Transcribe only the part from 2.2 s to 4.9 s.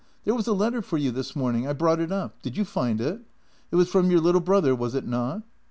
Did you find it? It was from your little brother,